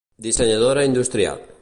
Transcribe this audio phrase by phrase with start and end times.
[0.27, 1.41] Dissenyadora industrial.